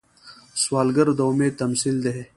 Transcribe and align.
سوالګر 0.61 1.07
د 1.17 1.19
امید 1.29 1.53
تمثیل 1.61 1.95
دی 2.05 2.15